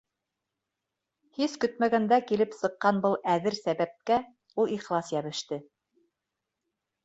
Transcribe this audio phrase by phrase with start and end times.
[1.39, 4.21] Һис көтмәгәндә килеп сыҡҡан был әҙер сәбәпкә
[4.65, 5.65] ул ихлас йәбеште.